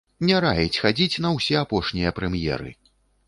Не 0.27 0.37
раіць 0.45 0.79
хадзіць 0.85 1.21
на 1.27 1.33
ўсе 1.35 1.55
апошнія 1.63 2.13
прэм'еры! 2.21 2.73